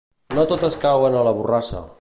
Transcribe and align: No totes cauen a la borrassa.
No 0.39 0.45
totes 0.53 0.79
cauen 0.87 1.19
a 1.21 1.23
la 1.29 1.37
borrassa. 1.41 1.89